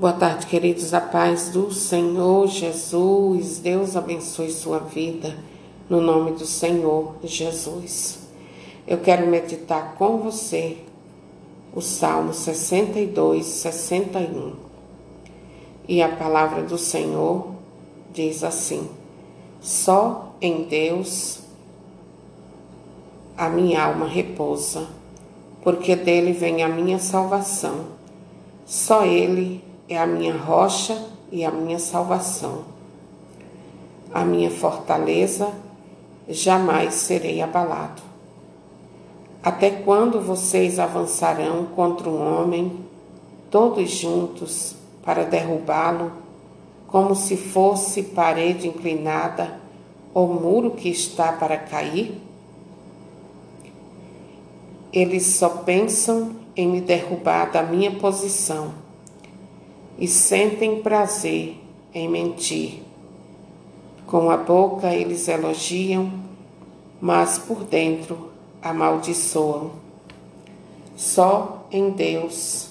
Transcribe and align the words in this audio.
Boa 0.00 0.14
tarde, 0.14 0.46
queridos. 0.46 0.94
A 0.94 1.00
paz 1.02 1.50
do 1.50 1.70
Senhor 1.70 2.46
Jesus. 2.46 3.58
Deus 3.58 3.96
abençoe 3.96 4.50
sua 4.50 4.78
vida. 4.78 5.36
No 5.90 6.00
nome 6.00 6.30
do 6.30 6.46
Senhor 6.46 7.16
Jesus. 7.22 8.20
Eu 8.86 8.96
quero 8.96 9.26
meditar 9.26 9.96
com 9.98 10.16
você 10.16 10.78
o 11.74 11.82
Salmo 11.82 12.32
62, 12.32 13.44
61. 13.44 14.54
E 15.86 16.00
a 16.00 16.08
palavra 16.08 16.62
do 16.62 16.78
Senhor 16.78 17.48
diz 18.10 18.42
assim: 18.42 18.88
Só 19.60 20.34
em 20.40 20.62
Deus 20.62 21.40
a 23.36 23.50
minha 23.50 23.84
alma 23.84 24.08
repousa, 24.08 24.88
porque 25.62 25.94
dele 25.94 26.32
vem 26.32 26.62
a 26.62 26.70
minha 26.70 26.98
salvação. 26.98 27.84
Só 28.64 29.04
ele 29.04 29.68
é 29.90 29.98
a 29.98 30.06
minha 30.06 30.36
rocha 30.36 30.96
e 31.32 31.44
a 31.44 31.50
minha 31.50 31.80
salvação. 31.80 32.62
A 34.14 34.24
minha 34.24 34.48
fortaleza, 34.48 35.52
jamais 36.28 36.94
serei 36.94 37.42
abalado. 37.42 38.00
Até 39.42 39.68
quando 39.68 40.20
vocês 40.20 40.78
avançarão 40.78 41.66
contra 41.74 42.08
um 42.08 42.40
homem, 42.40 42.84
todos 43.50 43.90
juntos, 43.90 44.76
para 45.02 45.24
derrubá-lo, 45.24 46.12
como 46.86 47.16
se 47.16 47.36
fosse 47.36 48.04
parede 48.04 48.68
inclinada 48.68 49.58
ou 50.14 50.28
muro 50.28 50.70
que 50.70 50.88
está 50.88 51.32
para 51.32 51.56
cair? 51.56 52.16
Eles 54.92 55.26
só 55.26 55.48
pensam 55.48 56.36
em 56.54 56.68
me 56.68 56.80
derrubar 56.80 57.50
da 57.50 57.62
minha 57.64 57.90
posição 57.92 58.89
e 60.00 60.08
sentem 60.08 60.80
prazer 60.80 61.56
em 61.94 62.08
mentir. 62.08 62.82
Com 64.06 64.30
a 64.30 64.36
boca 64.38 64.92
eles 64.92 65.28
elogiam, 65.28 66.10
mas 67.00 67.38
por 67.38 67.62
dentro 67.62 68.30
amaldiçoam. 68.62 69.72
Só 70.96 71.66
em 71.70 71.90
Deus, 71.90 72.70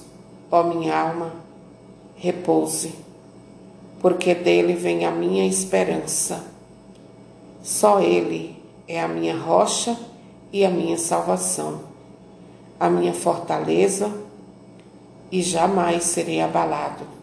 ó 0.52 0.64
minha 0.64 1.00
alma, 1.00 1.34
repouse, 2.16 2.94
porque 4.02 4.36
dele 4.36 4.74
vem 4.74 5.06
a 5.06 5.12
minha 5.12 5.46
esperança. 5.46 6.46
Só 7.64 8.00
Ele 8.00 8.56
é 8.88 9.02
a 9.02 9.08
minha 9.08 9.38
rocha 9.38 9.98
e 10.52 10.66
a 10.66 10.70
minha 10.70 10.98
salvação, 10.98 11.82
a 12.80 12.90
minha 12.90 13.14
fortaleza, 13.14 14.12
e 15.32 15.42
jamais 15.42 16.06
serei 16.06 16.42
abalado. 16.42 17.19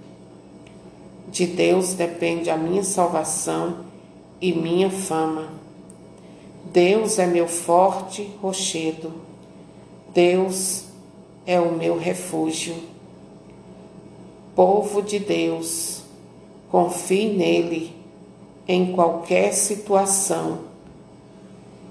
De 1.29 1.47
Deus 1.47 1.95
depende 1.95 2.51
a 2.51 2.57
minha 2.57 2.85
salvação 2.85 3.85
e 4.41 4.53
minha 4.53 4.91
fama. 4.91 5.49
Deus 6.65 7.19
é 7.19 7.27
meu 7.27 7.49
forte 7.49 8.31
rochedo. 8.41 9.13
Deus 10.15 10.85
é 11.45 11.61
o 11.61 11.73
meu 11.73 11.99
refúgio. 11.99 12.77
Povo 14.55 15.03
de 15.03 15.19
Deus, 15.19 16.03
confie 16.71 17.29
nele 17.29 17.95
em 18.67 18.93
qualquer 18.93 19.53
situação. 19.53 20.61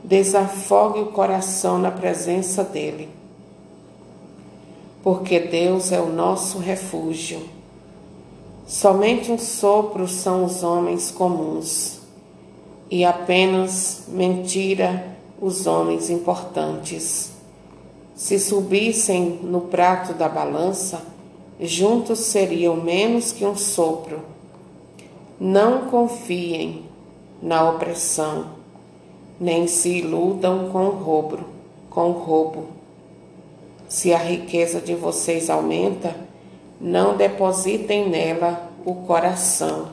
Desafogue 0.03 0.99
o 1.01 1.07
coração 1.07 1.77
na 1.77 1.91
presença 1.91 2.63
dele. 2.63 3.09
Porque 5.03 5.39
Deus 5.39 5.91
é 5.91 5.99
o 5.99 6.09
nosso 6.09 6.57
refúgio 6.57 7.54
Somente 8.65 9.31
um 9.31 9.37
sopro 9.37 10.07
são 10.07 10.43
os 10.43 10.63
homens 10.63 11.11
comuns, 11.11 11.99
e 12.89 13.05
apenas 13.05 14.05
mentira 14.07 15.15
os 15.39 15.67
homens 15.67 16.09
importantes. 16.09 17.31
Se 18.15 18.39
subissem 18.39 19.39
no 19.43 19.61
prato 19.61 20.13
da 20.13 20.27
balança, 20.27 20.99
juntos 21.59 22.19
seriam 22.19 22.75
menos 22.75 23.31
que 23.31 23.45
um 23.45 23.55
sopro. 23.55 24.21
Não 25.39 25.89
confiem 25.89 26.85
na 27.43 27.69
opressão, 27.69 28.47
nem 29.39 29.67
se 29.67 29.99
iludam 29.99 30.69
com 30.71 30.87
roubo, 30.89 31.39
com 31.89 32.11
roubo. 32.11 32.67
Se 33.87 34.11
a 34.11 34.17
riqueza 34.17 34.81
de 34.81 34.95
vocês 34.95 35.51
aumenta, 35.51 36.24
não 36.85 37.17
depositem 37.17 38.07
nela 38.07 38.69
o 38.85 38.93
coração. 38.93 39.87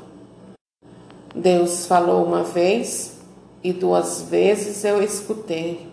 Deus 1.35 1.87
falou 1.87 2.23
uma 2.23 2.43
vez 2.43 3.19
e 3.65 3.73
duas 3.73 4.21
vezes 4.21 4.85
eu 4.85 5.03
escutei. 5.03 5.91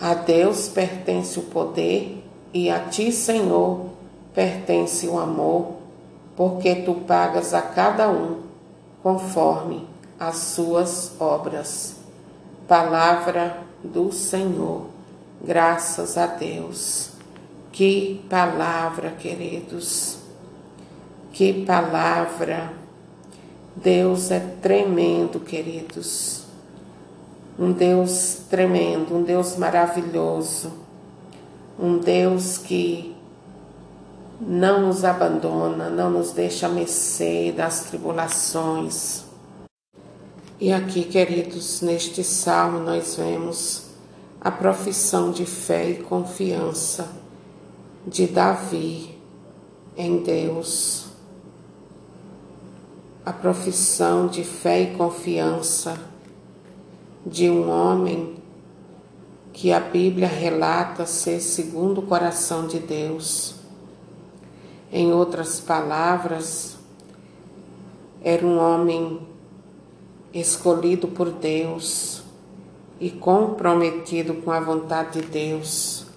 A 0.00 0.14
Deus 0.14 0.66
pertence 0.66 1.38
o 1.38 1.42
poder 1.42 2.24
e 2.54 2.70
a 2.70 2.80
ti, 2.86 3.12
Senhor, 3.12 3.84
pertence 4.32 5.06
o 5.06 5.18
amor, 5.18 5.74
porque 6.34 6.76
tu 6.76 6.94
pagas 6.94 7.52
a 7.52 7.60
cada 7.60 8.08
um 8.08 8.44
conforme 9.02 9.86
as 10.18 10.36
suas 10.36 11.20
obras. 11.20 11.96
Palavra 12.66 13.58
do 13.84 14.10
Senhor. 14.10 14.86
Graças 15.44 16.16
a 16.16 16.24
Deus. 16.26 17.17
Que 17.78 18.20
palavra, 18.28 19.12
queridos. 19.12 20.18
Que 21.32 21.64
palavra. 21.64 22.72
Deus 23.76 24.32
é 24.32 24.40
tremendo, 24.60 25.38
queridos. 25.38 26.42
Um 27.56 27.70
Deus 27.70 28.40
tremendo, 28.50 29.14
um 29.14 29.22
Deus 29.22 29.56
maravilhoso. 29.56 30.72
Um 31.78 31.98
Deus 31.98 32.58
que 32.58 33.14
não 34.40 34.88
nos 34.88 35.04
abandona, 35.04 35.88
não 35.88 36.10
nos 36.10 36.32
deixa 36.32 36.68
mercê 36.68 37.54
das 37.56 37.84
tribulações. 37.84 39.22
E 40.58 40.72
aqui, 40.72 41.04
queridos, 41.04 41.80
neste 41.80 42.24
salmo 42.24 42.80
nós 42.80 43.14
vemos 43.14 43.84
a 44.40 44.50
profissão 44.50 45.30
de 45.30 45.46
fé 45.46 45.90
e 45.90 46.02
confiança 46.02 47.17
de 48.08 48.26
Davi 48.26 49.18
em 49.94 50.22
Deus, 50.22 51.08
a 53.24 53.32
profissão 53.32 54.26
de 54.26 54.42
fé 54.44 54.80
e 54.80 54.96
confiança 54.96 56.00
de 57.26 57.50
um 57.50 57.68
homem 57.68 58.36
que 59.52 59.72
a 59.72 59.80
Bíblia 59.80 60.26
relata 60.26 61.04
ser 61.04 61.40
segundo 61.40 61.98
o 61.98 62.06
coração 62.06 62.66
de 62.66 62.78
Deus. 62.78 63.56
Em 64.90 65.12
outras 65.12 65.60
palavras, 65.60 66.78
era 68.24 68.46
um 68.46 68.58
homem 68.58 69.20
escolhido 70.32 71.08
por 71.08 71.30
Deus 71.30 72.22
e 72.98 73.10
comprometido 73.10 74.34
com 74.36 74.50
a 74.50 74.60
vontade 74.60 75.20
de 75.20 75.26
Deus. 75.26 76.07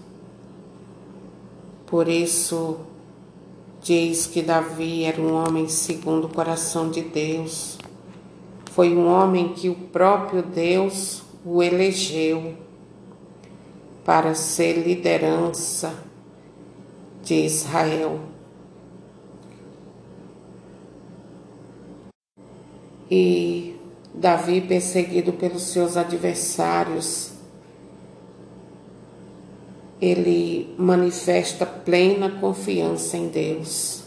Por 1.92 2.08
isso, 2.08 2.78
diz 3.82 4.26
que 4.26 4.42
Davi 4.42 5.04
era 5.04 5.22
um 5.22 5.34
homem 5.34 5.68
segundo 5.68 6.28
o 6.28 6.34
coração 6.34 6.90
de 6.90 7.02
Deus. 7.02 7.78
Foi 8.72 8.96
um 8.96 9.06
homem 9.08 9.50
que 9.50 9.68
o 9.68 9.76
próprio 9.76 10.42
Deus 10.42 11.22
o 11.44 11.62
elegeu 11.62 12.56
para 14.06 14.34
ser 14.34 14.88
liderança 14.88 15.94
de 17.22 17.34
Israel. 17.46 18.22
E 23.10 23.76
Davi, 24.14 24.62
perseguido 24.62 25.34
pelos 25.34 25.64
seus 25.64 25.98
adversários, 25.98 27.31
ele 30.02 30.74
manifesta 30.80 31.64
plena 31.64 32.32
confiança 32.32 33.16
em 33.16 33.28
Deus, 33.28 34.04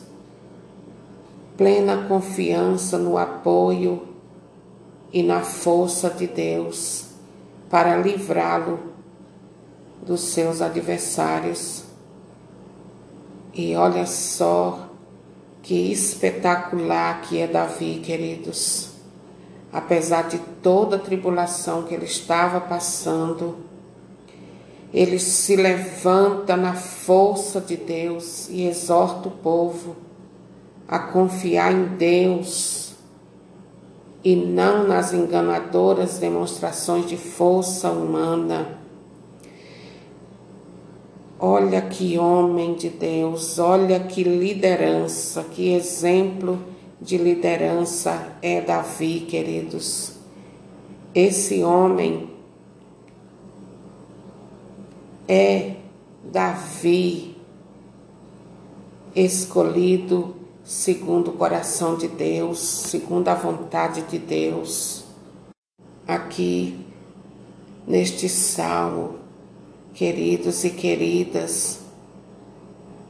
plena 1.56 2.08
confiança 2.08 2.98
no 2.98 3.16
apoio 3.16 4.08
e 5.12 5.22
na 5.22 5.42
força 5.42 6.10
de 6.10 6.26
Deus 6.26 7.04
para 7.70 7.96
livrá-lo 7.96 8.80
dos 10.04 10.20
seus 10.20 10.60
adversários. 10.60 11.84
E 13.54 13.76
olha 13.76 14.04
só 14.04 14.88
que 15.62 15.92
espetacular 15.92 17.22
que 17.22 17.38
é 17.38 17.46
Davi, 17.46 18.00
queridos. 18.04 18.90
Apesar 19.72 20.28
de 20.28 20.38
toda 20.60 20.96
a 20.96 20.98
tribulação 20.98 21.84
que 21.84 21.94
ele 21.94 22.04
estava 22.04 22.60
passando, 22.60 23.73
ele 24.94 25.18
se 25.18 25.56
levanta 25.56 26.56
na 26.56 26.72
força 26.72 27.60
de 27.60 27.76
Deus 27.76 28.48
e 28.48 28.64
exorta 28.64 29.26
o 29.26 29.32
povo 29.32 29.96
a 30.86 31.00
confiar 31.00 31.72
em 31.72 31.96
Deus 31.96 32.94
e 34.22 34.36
não 34.36 34.86
nas 34.86 35.12
enganadoras 35.12 36.18
demonstrações 36.18 37.08
de 37.08 37.16
força 37.16 37.90
humana. 37.90 38.78
Olha 41.40 41.82
que 41.82 42.16
homem 42.16 42.74
de 42.74 42.88
Deus, 42.88 43.58
olha 43.58 43.98
que 43.98 44.22
liderança, 44.22 45.42
que 45.42 45.74
exemplo 45.74 46.56
de 47.00 47.18
liderança 47.18 48.28
é 48.40 48.60
Davi, 48.60 49.26
queridos. 49.28 50.12
Esse 51.12 51.64
homem 51.64 52.33
é 55.28 55.76
Davi, 56.22 57.36
escolhido 59.14 60.36
segundo 60.62 61.30
o 61.30 61.34
coração 61.34 61.96
de 61.96 62.08
Deus, 62.08 62.58
segundo 62.58 63.28
a 63.28 63.34
vontade 63.34 64.02
de 64.02 64.18
Deus. 64.18 65.04
Aqui, 66.06 66.78
neste 67.86 68.28
salmo, 68.28 69.18
queridos 69.94 70.64
e 70.64 70.70
queridas, 70.70 71.80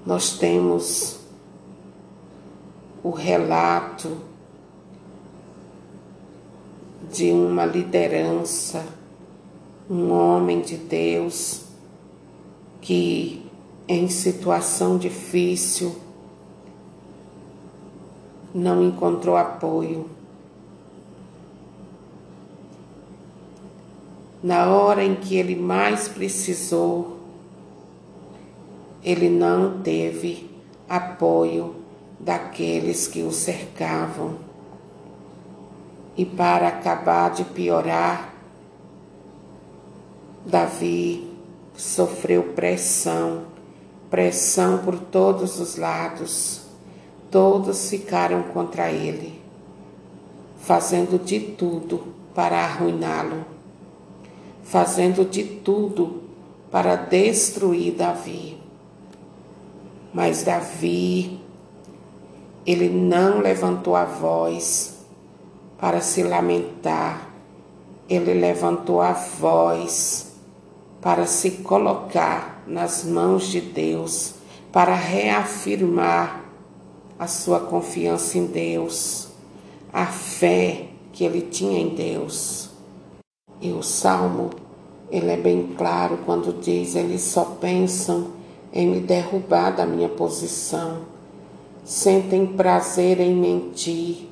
nós 0.07 0.37
temos 0.39 1.19
o 3.03 3.11
relato 3.11 4.19
de 7.13 7.31
uma 7.31 7.65
liderança, 7.65 8.85
um 9.89 10.11
homem 10.11 10.61
de 10.61 10.77
Deus 10.77 11.64
que 12.85 13.43
em 13.89 14.09
situação 14.09 14.99
difícil 14.99 15.97
não 18.55 18.85
encontrou 18.85 19.39
apoio. 19.39 20.11
Na 24.43 24.67
hora 24.71 25.03
em 25.03 25.15
que 25.15 25.35
ele 25.35 25.57
mais 25.57 26.09
precisou, 26.09 27.21
ele 29.03 29.31
não 29.31 29.81
teve 29.81 30.51
apoio 30.87 31.77
daqueles 32.21 33.09
que 33.09 33.23
o 33.23 33.33
cercavam. 33.33 34.37
E 36.19 36.27
para 36.27 36.69
acabar 36.69 37.31
de 37.31 37.45
piorar, 37.45 38.35
Davi 40.45 41.34
sofreu 41.77 42.53
pressão, 42.55 43.45
pressão 44.11 44.79
por 44.79 44.99
todos 44.99 45.59
os 45.61 45.77
lados. 45.77 46.63
Todos 47.31 47.91
ficaram 47.91 48.45
contra 48.45 48.93
ele, 48.93 49.41
fazendo 50.61 51.19
de 51.19 51.41
tudo 51.41 52.15
para 52.33 52.59
arruiná-lo, 52.59 53.45
fazendo 54.63 55.25
de 55.25 55.43
tudo 55.43 56.23
para 56.71 56.95
destruir 56.95 57.95
Davi. 57.95 58.57
Mas 60.13 60.45
Davi, 60.45 61.41
ele 62.65 62.89
não 62.89 63.41
levantou 63.41 63.97
a 63.97 64.05
voz 64.05 65.05
para 65.77 66.01
se 66.01 66.23
lamentar, 66.23 67.31
ele 68.09 68.33
levantou 68.33 69.01
a 69.01 69.13
voz 69.13 70.34
para 71.05 71.27
se 71.27 71.51
colocar 71.51 72.65
nas 72.67 73.05
mãos 73.05 73.49
de 73.49 73.61
Deus, 73.61 74.37
para 74.73 74.95
reafirmar 74.95 76.43
a 77.19 77.27
sua 77.27 77.61
confiança 77.61 78.39
em 78.39 78.47
Deus, 78.47 79.29
a 79.93 80.07
fé 80.07 80.87
que 81.13 81.23
ele 81.23 81.43
tinha 81.43 81.79
em 81.79 81.91
Deus. 81.91 82.71
E 83.61 83.71
o 83.71 83.83
salmo, 83.83 84.49
ele 85.11 85.31
é 85.31 85.37
bem 85.37 85.75
claro 85.77 86.21
quando 86.25 86.59
diz: 86.59 86.95
eles 86.95 87.21
só 87.21 87.45
pensam 87.45 88.29
em 88.73 88.87
me 88.87 89.01
derrubar 89.01 89.77
da 89.77 89.85
minha 89.85 90.09
posição, 90.09 91.03
sentem 91.85 92.47
prazer 92.47 93.21
em 93.21 93.37
mentir, 93.37 94.31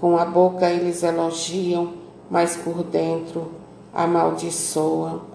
com 0.00 0.18
a 0.18 0.24
boca 0.24 0.68
eles 0.68 1.04
elogiam, 1.04 1.92
mas 2.28 2.56
por 2.56 2.82
dentro 2.82 3.52
amaldiçoam. 3.94 5.31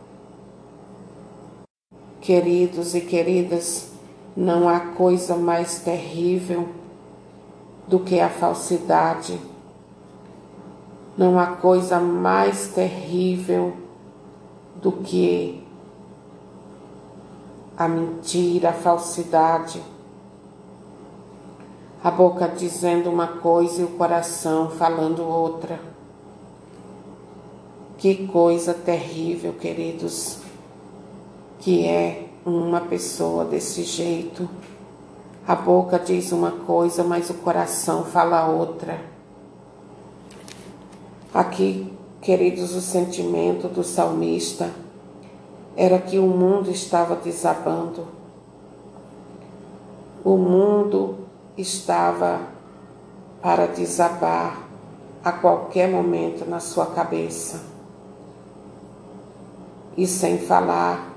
Queridos 2.28 2.94
e 2.94 3.00
queridas, 3.00 3.90
não 4.36 4.68
há 4.68 4.82
coisa 4.82 5.34
mais 5.34 5.80
terrível 5.80 6.68
do 7.88 8.02
que 8.02 8.20
a 8.20 8.28
falsidade. 8.28 9.40
Não 11.18 11.40
há 11.40 11.48
coisa 11.48 12.02
mais 12.02 12.68
terrível 12.68 13.78
do 14.76 14.92
que 14.92 15.64
a 17.78 17.88
mentira, 17.88 18.72
a 18.72 18.74
falsidade. 18.74 19.82
A 22.04 22.12
boca 22.12 22.50
dizendo 22.50 23.10
uma 23.10 23.28
coisa 23.28 23.84
e 23.84 23.86
o 23.86 23.92
coração 23.92 24.70
falando 24.72 25.24
outra. 25.24 25.80
Que 27.98 28.28
coisa 28.28 28.74
terrível, 28.74 29.54
queridos 29.54 30.46
que 31.68 31.86
é 31.86 32.30
uma 32.46 32.80
pessoa 32.80 33.44
desse 33.44 33.84
jeito. 33.84 34.48
A 35.46 35.54
boca 35.54 36.00
diz 36.00 36.32
uma 36.32 36.50
coisa, 36.50 37.04
mas 37.04 37.30
o 37.30 37.34
coração 37.34 38.06
fala 38.06 38.48
outra. 38.48 39.02
Aqui, 41.34 41.94
queridos, 42.22 42.74
o 42.74 42.80
sentimento 42.80 43.68
do 43.68 43.84
salmista 43.84 44.72
era 45.76 46.00
que 46.00 46.18
o 46.18 46.26
mundo 46.26 46.72
estava 46.72 47.18
desabando. 47.18 48.08
O 50.24 50.38
mundo 50.38 51.18
estava 51.58 52.44
para 53.42 53.66
desabar 53.66 54.70
a 55.22 55.34
qualquer 55.34 55.92
momento 55.92 56.50
na 56.50 56.62
sua 56.62 56.86
cabeça. 56.86 57.62
E 59.98 60.08
sem 60.08 60.38
falar 60.38 61.17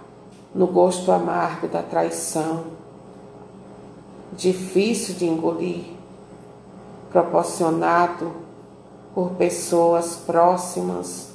no 0.54 0.66
gosto 0.66 1.12
amargo 1.12 1.68
da 1.68 1.82
traição, 1.82 2.64
difícil 4.32 5.14
de 5.14 5.26
engolir, 5.26 5.84
proporcionado 7.10 8.32
por 9.14 9.30
pessoas 9.32 10.16
próximas 10.16 11.30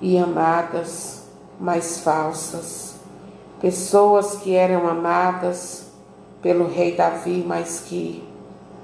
e 0.00 0.18
amadas, 0.18 1.22
mas 1.58 2.00
falsas, 2.00 2.96
pessoas 3.60 4.36
que 4.36 4.54
eram 4.54 4.86
amadas 4.86 5.86
pelo 6.42 6.68
rei 6.68 6.94
Davi, 6.94 7.44
mas 7.46 7.80
que 7.80 8.26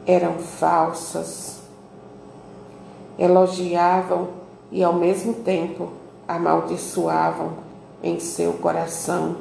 eram 0.07 0.39
falsas, 0.39 1.63
elogiavam 3.19 4.29
e 4.73 4.83
ao 4.83 4.93
mesmo 4.93 5.35
tempo 5.35 5.93
amaldiçoavam 6.27 7.64
em 8.05 8.21
seu 8.21 8.53
coração. 8.53 9.37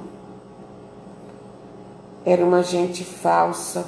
Era 2.25 2.45
uma 2.45 2.63
gente 2.63 3.03
falsa, 3.03 3.85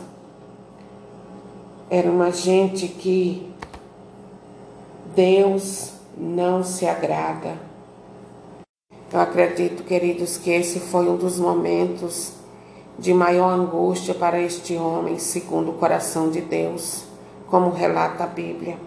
era 1.89 2.11
uma 2.11 2.29
gente 2.29 2.89
que 2.89 3.49
Deus 5.15 5.93
não 6.17 6.61
se 6.61 6.85
agrada. 6.85 7.57
Eu 9.13 9.21
acredito, 9.21 9.83
queridos, 9.83 10.37
que 10.37 10.49
esse 10.49 10.81
foi 10.81 11.07
um 11.07 11.15
dos 11.15 11.39
momentos 11.39 12.33
de 12.99 13.13
maior 13.13 13.53
angústia 13.53 14.13
para 14.13 14.41
este 14.41 14.75
homem, 14.75 15.17
segundo 15.17 15.71
o 15.71 15.75
coração 15.75 16.29
de 16.29 16.41
Deus, 16.41 17.05
como 17.47 17.69
relata 17.69 18.25
a 18.25 18.27
Bíblia. 18.27 18.77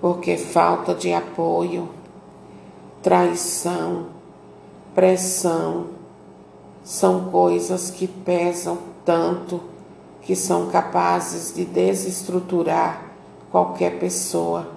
Porque 0.00 0.36
falta 0.36 0.94
de 0.94 1.12
apoio, 1.12 1.88
traição, 3.02 4.06
pressão 4.94 5.88
são 6.82 7.30
coisas 7.30 7.90
que 7.90 8.06
pesam 8.06 8.78
tanto 9.04 9.60
que 10.22 10.34
são 10.34 10.68
capazes 10.70 11.54
de 11.54 11.64
desestruturar 11.64 13.02
qualquer 13.50 13.98
pessoa, 13.98 14.68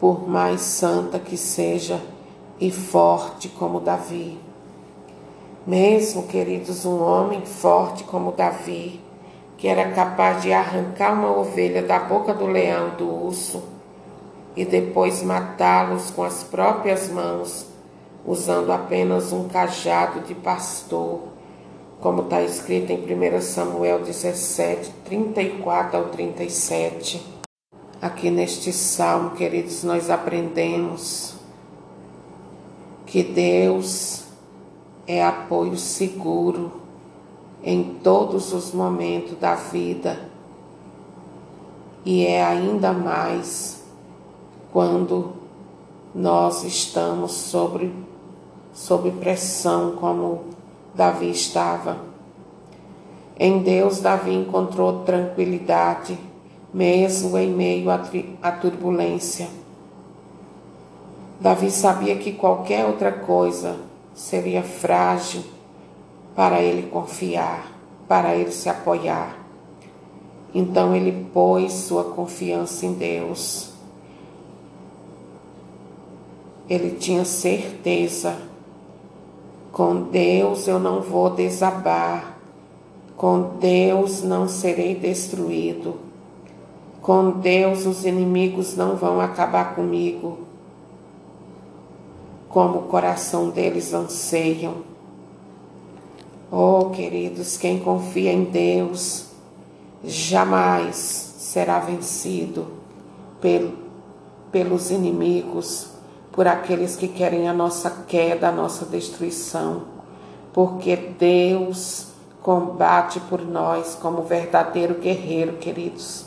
por 0.00 0.28
mais 0.28 0.60
santa 0.60 1.18
que 1.18 1.36
seja 1.36 2.00
e 2.58 2.70
forte 2.70 3.48
como 3.48 3.80
Davi. 3.80 4.38
Mesmo, 5.66 6.24
queridos, 6.24 6.84
um 6.84 7.02
homem 7.02 7.44
forte 7.44 8.02
como 8.04 8.32
Davi, 8.32 9.00
que 9.56 9.68
era 9.68 9.90
capaz 9.90 10.42
de 10.42 10.52
arrancar 10.52 11.12
uma 11.12 11.36
ovelha 11.38 11.82
da 11.82 12.00
boca 12.00 12.34
do 12.34 12.46
leão 12.46 12.90
do 12.96 13.08
urso, 13.08 13.62
e 14.56 14.64
depois 14.64 15.22
matá-los 15.22 16.10
com 16.10 16.22
as 16.22 16.42
próprias 16.44 17.08
mãos, 17.08 17.66
usando 18.24 18.70
apenas 18.70 19.32
um 19.32 19.48
cajado 19.48 20.20
de 20.20 20.34
pastor, 20.34 21.20
como 22.00 22.22
está 22.22 22.42
escrito 22.42 22.90
em 22.90 22.98
1 22.98 23.40
Samuel 23.40 24.00
17, 24.00 24.90
34 25.04 25.98
ao 25.98 26.04
37. 26.06 27.24
Aqui 28.00 28.30
neste 28.30 28.72
salmo, 28.72 29.30
queridos, 29.30 29.84
nós 29.84 30.10
aprendemos 30.10 31.34
que 33.06 33.22
Deus 33.22 34.24
é 35.06 35.24
apoio 35.24 35.76
seguro 35.76 36.72
em 37.62 37.98
todos 38.02 38.52
os 38.52 38.72
momentos 38.72 39.38
da 39.38 39.54
vida 39.54 40.28
e 42.04 42.26
é 42.26 42.44
ainda 42.44 42.92
mais 42.92 43.81
quando 44.72 45.34
nós 46.14 46.64
estamos 46.64 47.32
sobre, 47.32 47.92
sob 48.72 49.10
pressão, 49.12 49.92
como 49.96 50.44
Davi 50.94 51.30
estava. 51.30 51.98
Em 53.38 53.58
Deus, 53.62 54.00
Davi 54.00 54.34
encontrou 54.34 55.04
tranquilidade, 55.04 56.18
mesmo 56.72 57.36
em 57.36 57.50
meio 57.50 57.90
à 57.90 58.52
turbulência. 58.52 59.48
Davi 61.40 61.70
sabia 61.70 62.16
que 62.16 62.32
qualquer 62.32 62.86
outra 62.86 63.10
coisa 63.10 63.76
seria 64.14 64.62
frágil 64.62 65.42
para 66.36 66.62
ele 66.62 66.88
confiar, 66.88 67.72
para 68.08 68.34
ele 68.34 68.52
se 68.52 68.68
apoiar. 68.68 69.36
Então 70.54 70.94
ele 70.94 71.26
pôs 71.32 71.72
sua 71.72 72.04
confiança 72.04 72.86
em 72.86 72.92
Deus. 72.92 73.71
Ele 76.68 76.96
tinha 76.96 77.24
certeza 77.24 78.36
com 79.72 80.02
Deus 80.02 80.68
eu 80.68 80.78
não 80.78 81.00
vou 81.00 81.30
desabar. 81.30 82.38
Com 83.16 83.56
Deus 83.58 84.22
não 84.22 84.46
serei 84.46 84.94
destruído. 84.94 85.94
Com 87.00 87.30
Deus 87.30 87.86
os 87.86 88.04
inimigos 88.04 88.76
não 88.76 88.96
vão 88.96 89.18
acabar 89.18 89.74
comigo. 89.74 90.40
Como 92.50 92.80
o 92.80 92.82
coração 92.82 93.48
deles 93.48 93.94
anseiam. 93.94 94.82
Oh, 96.50 96.90
queridos, 96.90 97.56
quem 97.56 97.78
confia 97.78 98.30
em 98.30 98.44
Deus 98.44 99.28
jamais 100.04 100.96
será 101.38 101.78
vencido 101.78 102.66
pelos 104.50 104.90
inimigos 104.90 105.91
por 106.32 106.48
aqueles 106.48 106.96
que 106.96 107.06
querem 107.06 107.48
a 107.48 107.52
nossa 107.52 108.04
queda, 108.08 108.48
a 108.48 108.52
nossa 108.52 108.86
destruição, 108.86 109.84
porque 110.52 110.96
Deus 110.96 112.08
combate 112.42 113.20
por 113.20 113.42
nós 113.42 113.94
como 113.94 114.22
verdadeiro 114.22 114.94
guerreiro, 114.94 115.58
queridos. 115.58 116.26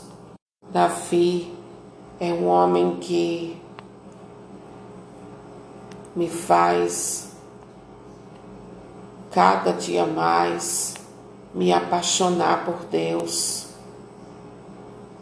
Davi 0.70 1.52
é 2.18 2.32
um 2.32 2.46
homem 2.46 2.96
que 2.96 3.60
me 6.14 6.30
faz 6.30 7.32
cada 9.30 9.72
dia 9.72 10.06
mais 10.06 10.94
me 11.52 11.72
apaixonar 11.72 12.64
por 12.64 12.84
Deus, 12.90 13.66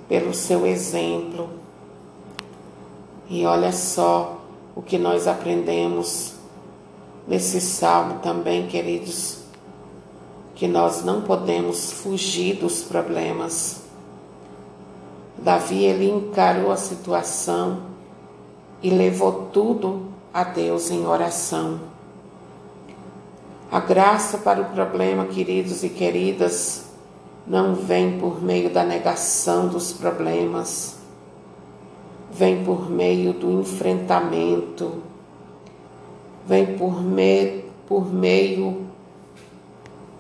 pelo 0.09 0.33
seu 0.35 0.67
exemplo. 0.67 1.49
E 3.29 3.45
olha 3.47 3.73
só, 3.73 4.34
o 4.75 4.83
que 4.83 4.99
nós 4.99 5.27
aprendemos 5.27 6.35
nesse 7.27 7.61
salmo 7.61 8.19
também, 8.21 8.67
queridos, 8.67 9.39
que 10.55 10.69
nós 10.69 11.05
não 11.05 11.23
podemos 11.23 11.93
fugir 11.93 12.57
dos 12.57 12.83
problemas. 12.83 13.83
Davi 15.39 15.85
ele 15.85 16.11
encarou 16.11 16.71
a 16.71 16.77
situação 16.77 17.83
e 18.83 18.91
levou 18.91 19.49
tudo 19.53 20.09
a 20.33 20.45
Deus 20.45 20.91
em 20.91 21.07
oração. 21.07 21.81
A 23.71 23.81
graça 23.81 24.39
para 24.39 24.61
o 24.61 24.67
problema, 24.67 25.27
queridos 25.27 25.83
e 25.83 25.89
queridas, 25.89 26.85
não 27.47 27.75
vem 27.75 28.19
por 28.19 28.43
meio 28.43 28.71
da 28.71 28.85
negação 28.85 29.69
dos 29.69 29.93
problemas, 29.93 30.97
vem 32.35 32.65
por 32.65 32.91
meio 32.91 33.33
do 33.33 33.61
enfrentamento, 33.61 35.01
vem 36.45 36.77
por, 36.77 37.01
me, 37.01 37.65
por 37.87 38.13
meio 38.13 38.89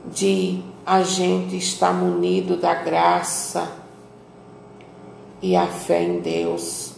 de 0.06 0.62
a 0.86 1.02
gente 1.02 1.56
estar 1.56 1.92
munido 1.92 2.56
da 2.56 2.72
graça 2.72 3.68
e 5.42 5.56
a 5.56 5.66
fé 5.66 6.04
em 6.04 6.20
Deus, 6.20 6.92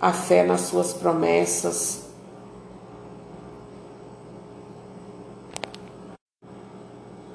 a 0.00 0.12
fé 0.12 0.44
nas 0.44 0.62
suas 0.62 0.92
promessas. 0.92 2.08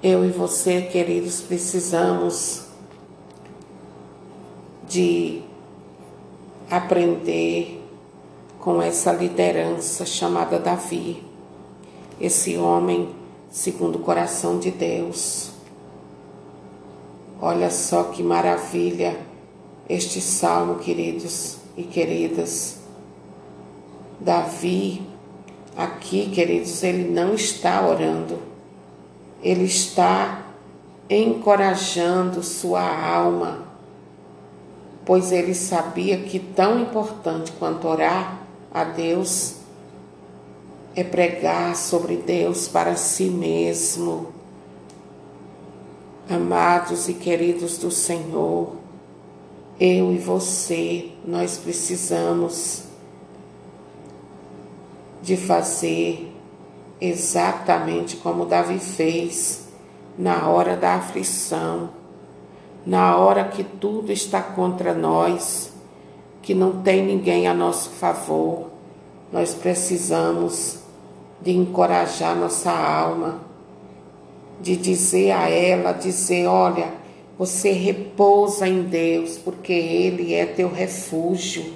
Eu 0.01 0.25
e 0.25 0.30
você, 0.30 0.82
queridos, 0.82 1.39
precisamos 1.39 2.65
de 4.89 5.42
aprender 6.77 7.80
com 8.60 8.82
essa 8.82 9.12
liderança 9.12 10.08
chamada 10.08 10.58
Davi, 10.58 11.24
esse 12.20 12.58
homem 12.58 13.10
segundo 13.51 13.98
o 13.98 14.00
coração 14.00 14.58
de 14.58 14.72
Deus. 14.72 15.51
Olha 17.39 17.70
só 17.70 18.06
que 18.06 18.24
maravilha 18.24 19.20
este 19.88 20.20
salmo, 20.20 20.75
queridos 20.75 21.58
e 21.77 21.84
queridas. 21.84 22.80
Davi, 24.20 25.03
aqui, 25.77 26.32
queridos, 26.32 26.82
ele 26.82 27.08
não 27.08 27.36
está 27.36 27.86
orando, 27.86 28.39
ele 29.44 29.65
está 29.65 30.44
encorajando 31.08 32.42
sua 32.42 32.82
alma 32.82 33.73
pois 35.05 35.31
ele 35.31 35.53
sabia 35.53 36.17
que 36.19 36.39
tão 36.39 36.79
importante 36.79 37.51
quanto 37.53 37.88
orar 37.88 38.41
a 38.74 38.83
Deus 38.83 39.55
é 40.95 41.03
pregar 41.03 41.75
sobre 41.75 42.17
Deus 42.17 42.67
para 42.67 42.95
si 42.95 43.25
mesmo. 43.25 44.27
Amados 46.29 47.10
e 47.10 47.13
queridos 47.13 47.77
do 47.77 47.91
Senhor, 47.91 48.75
eu 49.79 50.13
e 50.13 50.17
você, 50.17 51.12
nós 51.25 51.57
precisamos 51.57 52.83
de 55.22 55.36
fazer 55.36 56.31
exatamente 57.01 58.15
como 58.17 58.45
Davi 58.45 58.79
fez 58.79 59.67
na 60.17 60.48
hora 60.48 60.77
da 60.77 60.95
aflição 60.95 62.02
na 62.85 63.17
hora 63.17 63.45
que 63.45 63.63
tudo 63.63 64.11
está 64.11 64.41
contra 64.41 64.93
nós, 64.93 65.71
que 66.41 66.53
não 66.53 66.81
tem 66.81 67.05
ninguém 67.05 67.47
a 67.47 67.53
nosso 67.53 67.89
favor, 67.91 68.67
nós 69.31 69.53
precisamos 69.53 70.79
de 71.41 71.51
encorajar 71.51 72.35
nossa 72.35 72.71
alma, 72.71 73.39
de 74.61 74.75
dizer 74.75 75.31
a 75.31 75.49
ela, 75.49 75.91
dizer, 75.91 76.47
olha, 76.47 76.93
você 77.37 77.71
repousa 77.71 78.67
em 78.67 78.83
Deus, 78.83 79.37
porque 79.37 79.73
Ele 79.73 80.33
é 80.33 80.45
teu 80.45 80.69
refúgio, 80.69 81.73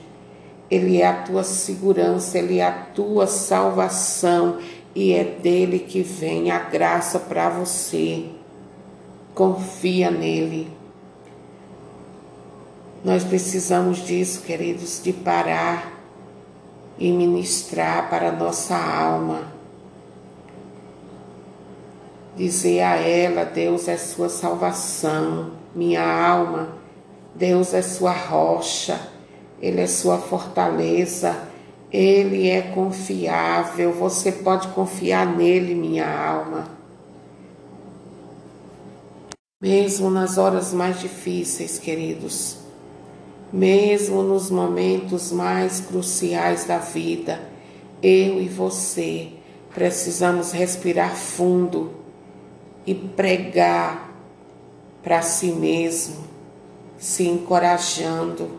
Ele 0.70 1.02
é 1.02 1.08
a 1.08 1.24
tua 1.24 1.44
segurança, 1.44 2.38
Ele 2.38 2.60
é 2.60 2.66
a 2.66 2.72
tua 2.72 3.28
salvação 3.28 4.58
e 4.94 5.14
é 5.14 5.24
dele 5.24 5.80
que 5.80 6.02
vem 6.02 6.52
a 6.52 6.60
graça 6.60 7.20
para 7.20 7.50
você. 7.50 8.26
Confia 9.34 10.12
nele. 10.12 10.77
Nós 13.08 13.24
precisamos 13.24 14.00
disso, 14.00 14.42
queridos, 14.42 15.02
de 15.02 15.14
parar 15.14 15.94
e 17.00 17.10
ministrar 17.10 18.10
para 18.10 18.34
nossa 18.34 18.76
alma. 18.76 19.50
Dizer 22.36 22.82
a 22.82 22.98
ela: 22.98 23.46
Deus 23.46 23.88
é 23.88 23.96
sua 23.96 24.28
salvação, 24.28 25.52
minha 25.74 26.04
alma, 26.04 26.78
Deus 27.34 27.74
é 27.74 27.82
sua 27.82 28.12
rocha, 28.12 29.00
Ele 29.62 29.80
é 29.80 29.88
sua 29.88 30.18
fortaleza, 30.18 31.34
Ele 31.90 32.50
é 32.50 32.62
confiável, 32.62 33.94
você 33.94 34.34
pode 34.34 34.68
confiar 34.74 35.26
nele, 35.26 35.74
minha 35.76 36.06
alma. 36.06 36.68
Mesmo 39.62 40.10
nas 40.12 40.38
horas 40.38 40.74
mais 40.74 41.00
difíceis, 41.00 41.80
queridos, 41.80 42.67
mesmo 43.52 44.22
nos 44.22 44.50
momentos 44.50 45.32
mais 45.32 45.80
cruciais 45.80 46.66
da 46.66 46.78
vida, 46.78 47.42
eu 48.02 48.42
e 48.42 48.48
você 48.48 49.30
precisamos 49.74 50.52
respirar 50.52 51.16
fundo 51.16 51.92
e 52.86 52.96
pregar 52.96 54.12
para 55.04 55.22
si 55.22 55.52
mesmo, 55.52 56.26
se 56.98 57.28
encorajando. 57.28 58.50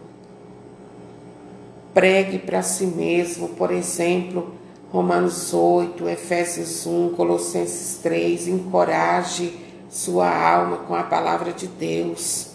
Pregue 1.93 2.39
para 2.39 2.63
si 2.63 2.87
mesmo, 2.87 3.49
por 3.51 3.71
exemplo, 3.71 4.55
Romanos 4.91 5.53
8, 5.53 6.09
Efésios 6.09 6.87
1, 6.87 7.11
Colossenses 7.11 7.99
3, 8.03 8.49
encoraje 8.49 9.59
sua 9.91 10.29
alma 10.31 10.79
com 10.79 10.95
a 10.95 11.03
palavra 11.03 11.53
de 11.53 11.67
Deus. 11.67 12.48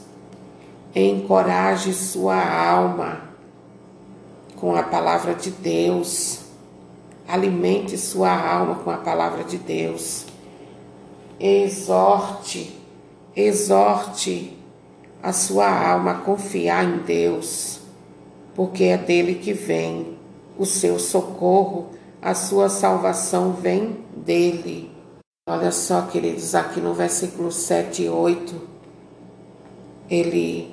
Encoraje 0.96 1.94
sua 1.94 2.38
alma 2.38 3.22
com 4.56 4.76
a 4.76 4.84
palavra 4.84 5.34
de 5.34 5.52
Deus. 5.52 6.42
Alimente 7.28 7.98
sua 7.98 8.32
alma 8.32 8.76
com 8.76 8.92
a 8.92 8.98
palavra 8.98 9.44
de 9.44 9.58
Deus. 9.58 10.26
Exorte, 11.40 12.80
exorte 13.36 14.58
a 15.22 15.34
sua 15.34 15.68
alma 15.68 16.12
a 16.12 16.20
confiar 16.20 16.84
em 16.84 16.98
Deus, 17.00 17.80
porque 18.54 18.86
é 18.86 18.98
dele 18.98 19.36
que 19.36 19.54
vem 19.54 20.18
o 20.58 20.66
seu 20.66 21.00
socorro 21.00 21.90
a 22.24 22.34
sua 22.34 22.70
salvação 22.70 23.52
vem 23.52 23.98
dele. 24.16 24.90
Olha 25.46 25.74
só, 25.74 26.04
queridos, 26.04 26.56
aqui 26.56 26.80
no 26.80 26.94
versículo 26.94 27.52
7 27.52 28.04
e 28.04 28.10
8, 28.10 28.62
ele 30.10 30.73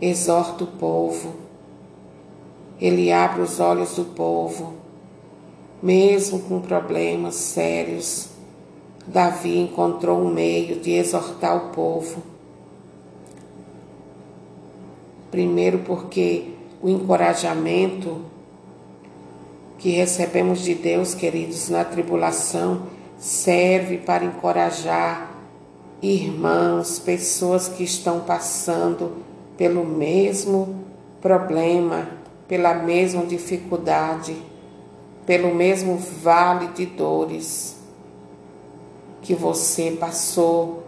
exorta 0.00 0.64
o 0.64 0.66
povo, 0.66 1.34
ele 2.80 3.12
abre 3.12 3.40
os 3.42 3.60
olhos 3.60 3.96
do 3.96 4.04
povo, 4.04 4.74
mesmo 5.82 6.40
com 6.40 6.60
problemas 6.60 7.34
sérios. 7.34 8.28
Davi 9.06 9.58
encontrou 9.58 10.18
um 10.20 10.32
meio 10.32 10.80
de 10.80 10.92
exortar 10.92 11.56
o 11.56 11.70
povo. 11.70 12.22
Primeiro, 15.30 15.80
porque 15.80 16.54
o 16.82 16.88
encorajamento 16.88 18.22
que 19.78 19.90
recebemos 19.90 20.60
de 20.60 20.74
Deus, 20.74 21.14
queridos, 21.14 21.68
na 21.68 21.84
tribulação, 21.84 22.86
serve 23.18 23.98
para 23.98 24.24
encorajar 24.24 25.34
irmãos, 26.02 26.98
pessoas 26.98 27.68
que 27.68 27.84
estão 27.84 28.20
passando 28.20 29.22
pelo 29.56 29.84
mesmo 29.84 30.84
problema, 31.20 32.08
pela 32.48 32.74
mesma 32.74 33.24
dificuldade, 33.24 34.36
pelo 35.24 35.54
mesmo 35.54 35.96
vale 35.96 36.68
de 36.68 36.86
dores 36.86 37.76
que 39.22 39.34
você 39.34 39.92
passou 39.92 40.84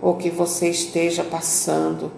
ou 0.00 0.16
que 0.16 0.30
você 0.30 0.70
esteja 0.70 1.22
passando. 1.22 2.10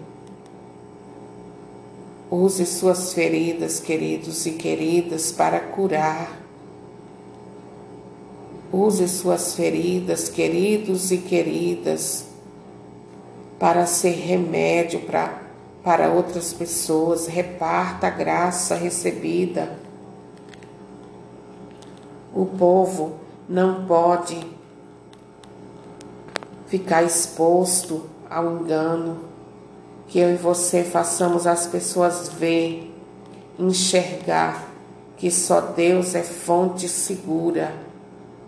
Use 2.31 2.65
suas 2.65 3.13
feridas, 3.13 3.79
queridos 3.79 4.45
e 4.45 4.51
queridas, 4.51 5.31
para 5.31 5.59
curar. 5.59 6.41
Use 8.71 9.07
suas 9.07 9.53
feridas, 9.53 10.29
queridos 10.29 11.11
e 11.11 11.17
queridas, 11.17 12.25
para 13.63 13.85
ser 13.85 14.09
remédio 14.09 14.99
para, 15.03 15.41
para 15.81 16.09
outras 16.09 16.51
pessoas. 16.51 17.27
Reparta 17.27 18.07
a 18.07 18.09
graça 18.09 18.75
recebida. 18.75 19.79
O 22.33 22.45
povo 22.45 23.13
não 23.47 23.85
pode 23.85 24.37
ficar 26.67 27.03
exposto 27.03 28.03
ao 28.29 28.51
engano 28.51 29.19
que 30.09 30.19
eu 30.19 30.33
e 30.33 30.35
você 30.35 30.83
façamos 30.83 31.47
as 31.47 31.65
pessoas 31.65 32.27
ver, 32.27 32.93
enxergar 33.57 34.67
que 35.15 35.31
só 35.31 35.61
Deus 35.61 36.15
é 36.15 36.21
fonte 36.21 36.89
segura, 36.89 37.73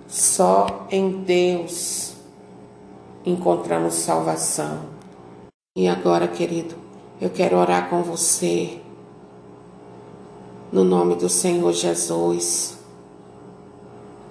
só 0.09 0.85
em 0.91 1.23
Deus 1.23 2.15
encontramos 3.25 3.93
salvação. 3.93 4.94
E 5.77 5.89
agora, 5.89 6.25
querido, 6.25 6.73
eu 7.19 7.29
quero 7.29 7.57
orar 7.57 7.89
com 7.89 8.01
você, 8.01 8.79
no 10.71 10.85
nome 10.85 11.15
do 11.15 11.27
Senhor 11.27 11.73
Jesus, 11.73 12.77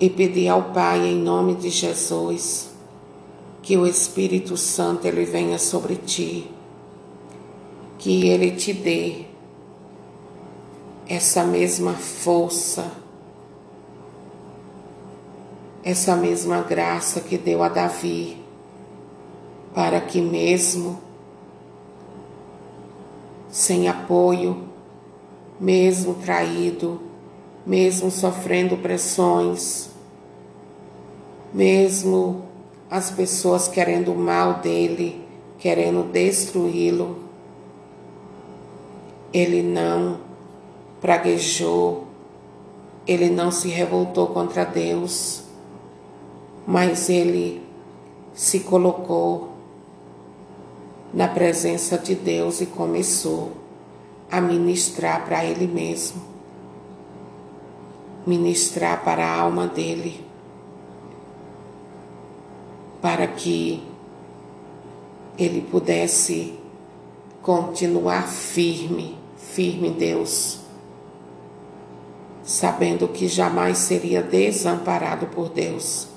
e 0.01 0.09
pedir 0.09 0.49
ao 0.49 0.73
Pai, 0.73 1.07
em 1.07 1.19
nome 1.19 1.55
de 1.55 1.69
Jesus, 1.69 2.71
que 3.61 3.77
o 3.77 3.87
Espírito 3.87 4.57
Santo 4.57 5.07
ele 5.07 5.27
venha 5.27 5.59
sobre 5.59 5.97
ti. 5.97 6.51
Que 7.99 8.27
Ele 8.27 8.53
te 8.53 8.73
dê 8.73 9.27
essa 11.07 11.45
mesma 11.45 11.93
força, 11.93 12.91
essa 15.83 16.17
mesma 16.17 16.63
graça 16.63 17.21
que 17.21 17.37
deu 17.37 17.63
a 17.63 17.69
Davi, 17.69 18.43
para 19.75 20.01
que 20.01 20.23
mesmo 20.23 21.04
sem 23.55 23.87
apoio, 23.87 24.65
mesmo 25.61 26.15
traído, 26.15 27.01
mesmo 27.65 28.11
sofrendo 28.11 28.77
pressões, 28.77 29.91
mesmo 31.53 32.43
as 32.91 33.13
pessoas 33.13 33.69
querendo 33.69 34.13
o 34.13 34.19
mal 34.19 34.55
dele, 34.55 35.25
querendo 35.57 36.03
destruí-lo, 36.11 37.17
ele 39.33 39.63
não 39.63 40.19
praguejou, 41.01 42.09
ele 43.07 43.31
não 43.31 43.53
se 43.53 43.69
revoltou 43.69 44.27
contra 44.27 44.65
Deus, 44.65 45.45
mas 46.67 47.09
ele 47.09 47.63
se 48.35 48.59
colocou 48.59 49.54
na 51.15 51.29
presença 51.29 51.97
de 51.97 52.15
Deus 52.15 52.61
e 52.61 52.67
começou 52.67 53.53
a 54.31 54.41
ministrar 54.41 55.25
para 55.25 55.45
ele 55.45 55.67
mesmo, 55.67 56.21
ministrar 58.27 59.05
para 59.05 59.25
a 59.25 59.41
alma 59.41 59.67
dele, 59.67 60.27
para 63.01 63.27
que 63.27 63.83
ele 65.39 65.61
pudesse 65.61 66.59
continuar 67.43 68.27
firme 68.27 69.25
firme 69.55 69.89
em 69.89 69.93
Deus, 69.93 70.59
sabendo 72.43 73.07
que 73.07 73.29
jamais 73.29 73.79
seria 73.79 74.21
desamparado 74.21 75.27
por 75.27 75.49
Deus. 75.49 76.09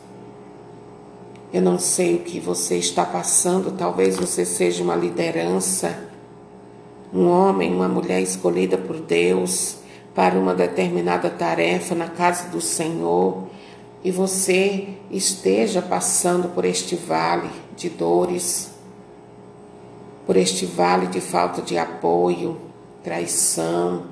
Eu 1.51 1.61
não 1.61 1.79
sei 1.79 2.15
o 2.15 2.19
que 2.19 2.39
você 2.39 2.77
está 2.77 3.05
passando, 3.05 3.71
talvez 3.71 4.17
você 4.17 4.45
seja 4.45 4.83
uma 4.83 4.95
liderança, 4.95 6.09
um 7.13 7.27
homem, 7.27 7.73
uma 7.73 7.87
mulher 7.87 8.21
escolhida 8.21 8.77
por 8.77 8.99
Deus 8.99 9.77
para 10.13 10.37
uma 10.37 10.53
determinada 10.53 11.29
tarefa 11.29 11.95
na 11.95 12.09
casa 12.09 12.49
do 12.49 12.59
Senhor. 12.59 13.47
E 14.03 14.11
você 14.11 14.89
esteja 15.09 15.81
passando 15.81 16.49
por 16.49 16.65
este 16.65 16.95
vale 16.95 17.49
de 17.75 17.89
dores, 17.89 18.71
por 20.25 20.35
este 20.35 20.65
vale 20.65 21.07
de 21.07 21.21
falta 21.21 21.61
de 21.61 21.77
apoio, 21.77 22.59
traição, 23.03 24.03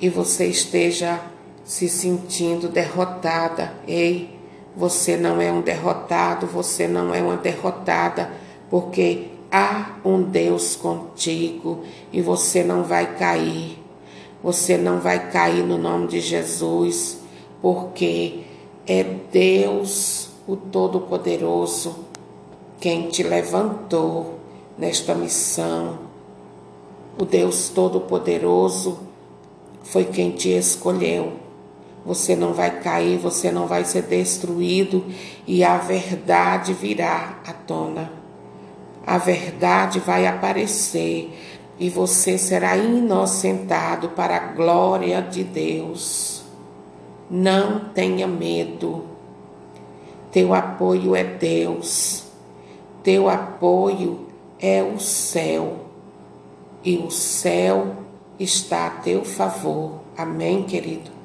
e 0.00 0.08
você 0.08 0.46
esteja 0.46 1.20
se 1.62 1.88
sentindo 1.88 2.68
derrotada. 2.68 3.74
Ei, 3.86 4.39
você 4.76 5.16
não 5.16 5.40
é 5.40 5.50
um 5.50 5.60
derrotado, 5.60 6.46
você 6.46 6.86
não 6.86 7.14
é 7.14 7.20
uma 7.20 7.36
derrotada, 7.36 8.30
porque 8.70 9.28
há 9.50 9.96
um 10.04 10.22
Deus 10.22 10.76
contigo 10.76 11.84
e 12.12 12.20
você 12.20 12.62
não 12.62 12.84
vai 12.84 13.16
cair. 13.16 13.78
Você 14.42 14.78
não 14.78 15.00
vai 15.00 15.30
cair 15.30 15.62
no 15.62 15.76
nome 15.76 16.06
de 16.06 16.20
Jesus, 16.20 17.18
porque 17.60 18.40
é 18.86 19.02
Deus, 19.02 20.30
o 20.46 20.56
Todo-Poderoso, 20.56 22.06
quem 22.80 23.08
te 23.08 23.22
levantou 23.22 24.38
nesta 24.78 25.14
missão 25.14 26.10
o 27.20 27.24
Deus 27.26 27.68
Todo-Poderoso 27.68 28.98
foi 29.82 30.04
quem 30.06 30.30
te 30.30 30.48
escolheu. 30.48 31.34
Você 32.04 32.34
não 32.34 32.52
vai 32.52 32.80
cair, 32.80 33.18
você 33.18 33.50
não 33.50 33.66
vai 33.66 33.84
ser 33.84 34.02
destruído 34.02 35.04
e 35.46 35.62
a 35.62 35.76
verdade 35.76 36.72
virá 36.72 37.38
à 37.46 37.52
tona. 37.52 38.10
A 39.06 39.18
verdade 39.18 40.00
vai 40.00 40.26
aparecer 40.26 41.30
e 41.78 41.88
você 41.88 42.38
será 42.38 42.76
inocentado 42.76 44.10
para 44.10 44.36
a 44.36 44.52
glória 44.52 45.20
de 45.20 45.44
Deus. 45.44 46.42
Não 47.30 47.80
tenha 47.90 48.26
medo, 48.26 49.10
Teu 50.30 50.54
apoio 50.54 51.16
é 51.16 51.24
Deus. 51.24 52.24
Teu 53.02 53.28
apoio 53.28 54.28
é 54.60 54.80
o 54.80 55.00
céu. 55.00 55.86
E 56.84 56.96
o 56.98 57.10
céu 57.10 57.96
está 58.38 58.86
a 58.86 58.90
teu 58.90 59.24
favor. 59.24 60.00
Amém, 60.16 60.62
querido? 60.62 61.19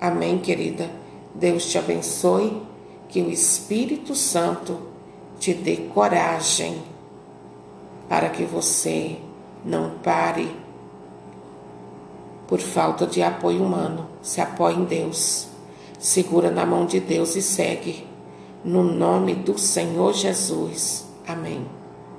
Amém, 0.00 0.38
querida? 0.38 0.90
Deus 1.34 1.66
te 1.66 1.78
abençoe. 1.78 2.62
Que 3.08 3.22
o 3.22 3.30
Espírito 3.30 4.14
Santo 4.14 4.78
te 5.38 5.54
dê 5.54 5.76
coragem 5.94 6.82
para 8.06 8.28
que 8.28 8.44
você 8.44 9.16
não 9.64 9.92
pare 10.02 10.54
por 12.46 12.58
falta 12.58 13.06
de 13.06 13.22
apoio 13.22 13.62
humano. 13.62 14.08
Se 14.20 14.40
apoie 14.40 14.74
em 14.74 14.84
Deus. 14.84 15.48
Segura 15.98 16.50
na 16.50 16.66
mão 16.66 16.86
de 16.86 17.00
Deus 17.00 17.34
e 17.34 17.42
segue. 17.42 18.06
No 18.64 18.82
nome 18.82 19.34
do 19.34 19.58
Senhor 19.58 20.12
Jesus. 20.12 21.06
Amém. 21.26 21.77